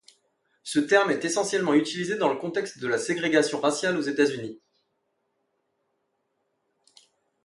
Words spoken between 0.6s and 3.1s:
Ce terme est essentiellement utilisé dans le contexte de la